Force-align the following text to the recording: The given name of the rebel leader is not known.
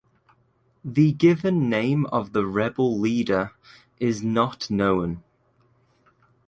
The 0.83 1.11
given 1.11 1.69
name 1.69 2.07
of 2.07 2.33
the 2.33 2.43
rebel 2.47 2.99
leader 2.99 3.51
is 3.99 4.23
not 4.23 4.67
known. 4.71 5.21